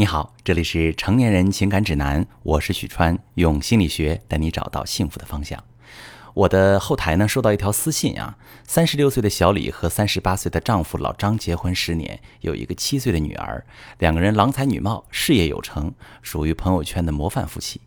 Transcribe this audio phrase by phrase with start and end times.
[0.00, 5.62] 你好，这里是成年人情感指南，我是许川，用心理学带你找到幸福的方向。
[6.32, 13.62] 我的后台呢收到一条私信啊，三十六岁的小李和三十八岁的丈夫老张结婚十年，有一个七岁的女儿，
[13.98, 15.92] 两个人郎才女貌，事业有成，
[16.22, 17.82] 属于朋友圈的模范夫妻。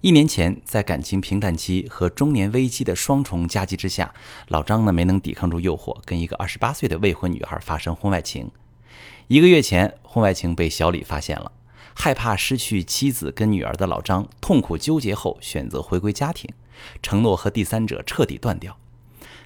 [0.00, 4.14] 一年前，在感情平淡期和中年危机的双重夹击之下，
[4.48, 8.50] 老张呢没能抵抗住诱惑，跟一个二十八岁的未婚女孩发生婚外情。
[9.28, 11.52] 一个月前，婚外情被小李发现了，
[11.94, 16.50] 害怕失去妻子跟女儿的老张痛苦纠结后，选择回归家庭，
[17.02, 18.76] 承诺和第三者彻底断掉。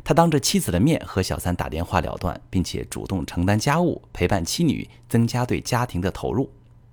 [0.02, 6.50] 他当着妻子的面和小三打电话了断，并且主动承担家务，陪伴妻女，增加对家庭的投入。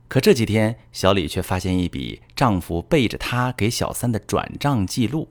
[0.08, 5.30] 可这几天，小李却发现一笔丈夫背着她给小三的转账记录。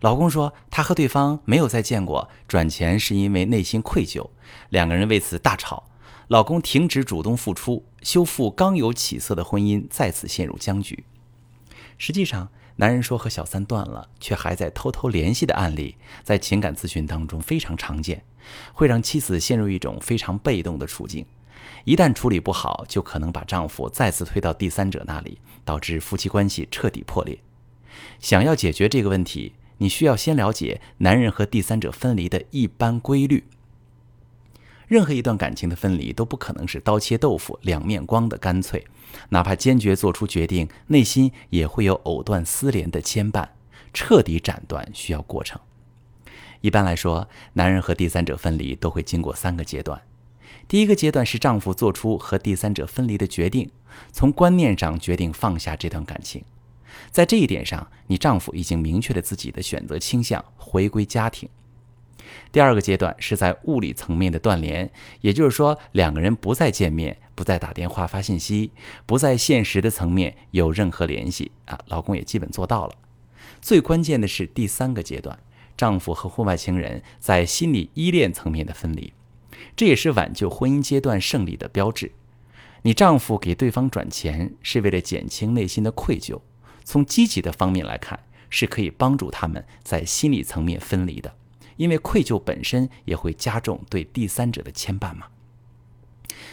[0.00, 4.28] 老公说他和对方没有再见过，转钱是因为内心愧疚，
[4.70, 5.84] 两个人为此大吵。
[6.28, 11.04] 老公停止主动付出，修复刚有起色的婚姻再次陷入僵局。
[11.96, 18.22] 实际上，男人说和小三断了，却还在偷偷联系的案例，在情感咨询当中非常常见，
[18.74, 21.24] 会让妻子陷入一种非常被动的处境。
[21.84, 27.38] 一旦处理不好，就可能把丈夫再次推到第三者那里，导致夫妻关系彻底破裂。
[28.20, 33.44] 想要解决这个问题，你需要先了解男人和第三者分离的一般规律。
[34.88, 38.84] 任何一段感情的分离都不可能是刀切豆腐两面光的干脆，
[39.28, 43.46] 哪怕坚决做出决定，内心也会有藕断丝连的牵绊。
[43.94, 45.58] 彻底斩断需要过程。
[46.60, 50.00] 一般来说，男人和第三者分离都会经过三个阶段。
[50.66, 53.70] 第一个阶段是丈夫做出和第三者分离的决定，
[54.12, 56.44] 从观念上决定放下这段感情。
[57.10, 61.48] 在这一点上，你丈夫已经明确了自己的选择倾向，回归家庭。
[62.50, 68.72] 第二个阶段是在物理层面的断联，也就是说，两个人不再见面，不再打电话发信息，
[69.04, 71.78] 不在现实的层面有任何联系啊。
[71.86, 72.94] 老公也基本做到了。
[73.60, 75.38] 最关键的是第三个阶段，
[75.76, 79.12] 丈夫和婚外情人在心理依恋层面的分离，
[79.76, 82.12] 这也是挽救婚姻阶段胜利的标志。
[82.82, 86.40] 你丈夫给对方转钱是为了减轻内心的愧疚，
[86.84, 91.34] 从积极的方面来看，是可以帮助他们在心理层面分离的。
[91.78, 95.28] 因为愧疚本身也会加重对第三者的牵绊嘛，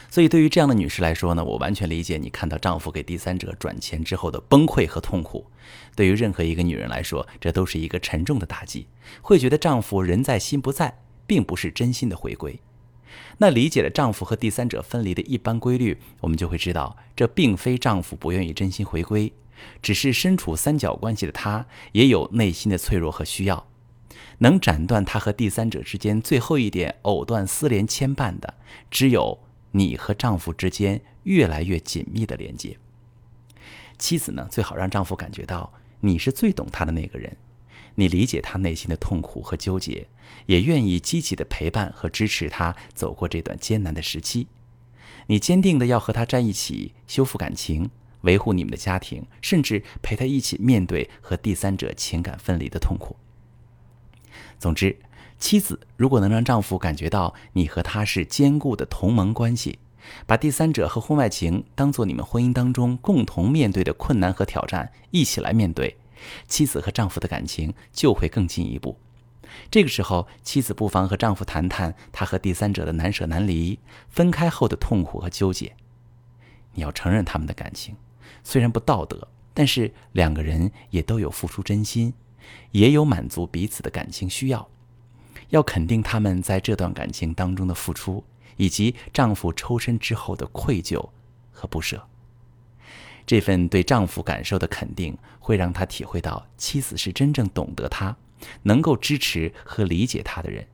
[0.09, 5.45] 所以对于这样的女士来说呢，我完全理解你看到丈夫给第三者转钱之后的崩溃和痛苦。
[5.95, 8.87] 对于任何一个女人来说，这都是一个沉重的打击，
[9.21, 12.59] 会觉得丈夫人在心不在，并不是真心的回归。
[13.39, 19.33] 那理解了丈夫和第三者分离的一般规律，我们就会知道，这并非丈夫不愿意真心回归，
[19.81, 23.65] 只是身处三角关系的他也有内心的脆弱和需要。
[24.39, 28.55] 能斩断他和第三者之间最后一点藕断丝连牵绊的，
[28.91, 29.39] 只有
[29.71, 32.77] 你和丈夫之间越来越紧密的连接。
[33.97, 37.37] 妻子呢，最好让丈夫感觉到你是最懂他的那个人，
[37.95, 40.07] 你理解他内心的痛苦和纠结，
[40.47, 44.47] 也愿意积极的陪伴和支持他走过这段艰难的时期。
[45.27, 47.89] 你坚定的要和他在一起修复感情，
[48.21, 53.15] 维护你们的家庭，甚至陪他一起面对和第三者情感分离的痛苦。
[54.57, 54.97] 总之，
[55.37, 59.79] 妻子如果能让丈夫感觉到你和他是坚固的同盟关系，
[60.25, 65.97] 把第三者和婚外情当做你们婚姻当中共同面对的困难和挑战，一起来面对，
[66.47, 68.97] 妻子和丈夫的感情就会更进一步。
[69.71, 73.79] 这个时候，妻子不妨和丈夫谈谈他和第三者的难舍难离，
[74.09, 75.75] 分开后的痛苦和纠结。
[76.73, 77.95] 你要承认他们的感情，
[78.43, 82.13] 虽然不道德，但是两个人也都有付出真心。
[82.71, 84.67] 也有满足彼此的感情需要，
[85.49, 88.23] 要肯定他们在这段感情当中的付出，
[88.57, 91.09] 以及丈夫抽身之后的愧疚
[91.51, 92.07] 和不舍。
[93.25, 98.15] 这份对丈夫感受的肯定，会让他体会到妻子是真正懂得他、
[98.63, 100.67] 能够支持和理解他的人。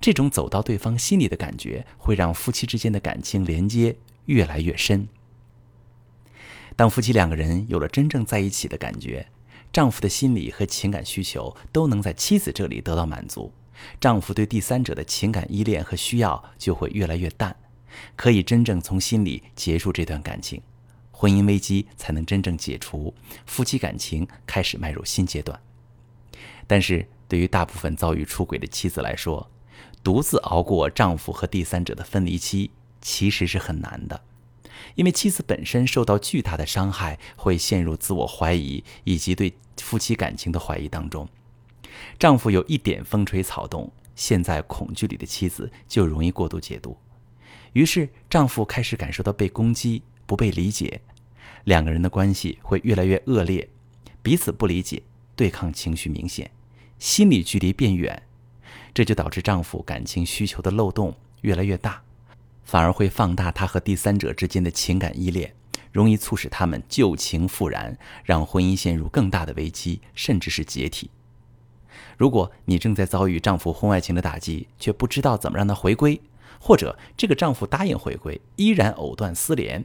[0.00, 5.08] 这种走到对方心里的感觉，会让夫妻之间的感情连接越来越深。
[6.74, 9.28] 当夫妻两个人有了真正在一起的感觉。
[9.72, 13.50] 丈夫的心理和情感需求都能在妻子这里得到满足，
[13.98, 17.56] 丈夫对第三者的情感依恋和需要就会越来越淡，
[18.14, 20.60] 可以真正从心里结束这段感情，
[21.10, 23.14] 婚姻危机才能真正解除，
[23.46, 25.58] 夫妻感情开始迈入新阶段。
[26.66, 29.50] 但是对于大部分遭遇出轨的妻子来说，
[30.04, 32.70] 独自熬过丈夫和第三者的分离期，
[33.00, 34.20] 其实是很难的。
[34.94, 41.28] 因为妻子本身受到巨大的伤害，会陷入自我怀疑以及对夫妻感情的怀疑当中。
[42.18, 46.96] 丈夫有一点风吹草动，陷在恐惧里的妻子就容易过度解读，
[47.72, 51.00] 于是丈夫开始感受到被攻击，不被理解，
[51.64, 53.68] 两个人的关系会越来越恶劣，
[54.22, 55.02] 彼此不理解，
[55.36, 56.50] 对抗情绪明显，
[56.98, 58.22] 心理距离变远，
[58.94, 62.02] 这就导致丈夫感情需求的漏洞越来越大，
[62.64, 65.54] 反而会放大他和第三者之间的情感依恋，
[65.90, 71.10] 容易促使他们旧情复燃，让婚姻陷入更大的危机，甚至是解体。
[72.16, 76.20] 如果你正在遭遇丈夫婚外情的打击，却不知道怎么让他回归，
[76.60, 79.84] 或者这个丈夫答应回归，依然藕断丝连，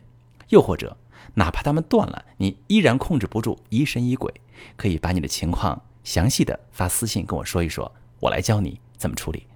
[0.49, 0.95] 又或者
[1.33, 4.33] 哪怕他们断了，你依然控制不住，疑神疑鬼，
[4.75, 9.47] 可以把你的情况详细的发私信跟我说一说，我来教你怎么处理。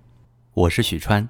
[0.53, 1.29] 我是许川，